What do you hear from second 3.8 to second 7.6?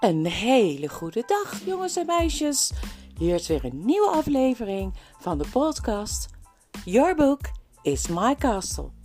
nieuwe aflevering van de podcast Your Book